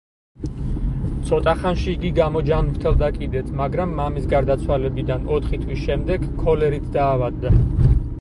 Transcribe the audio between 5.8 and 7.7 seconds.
შემდეგ ქოლერით დაავადდა.